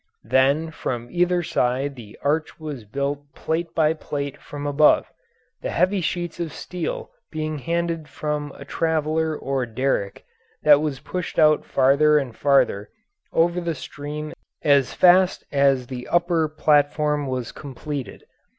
[0.23, 5.05] Then from either side the arch was built plate by plate from above,
[5.61, 10.25] the heavy sheets of steel being handled from a traveller or derrick
[10.63, 12.89] that was pushed out farther and farther
[13.31, 14.33] over the stream
[14.63, 18.23] as fast as the upper platform was completed.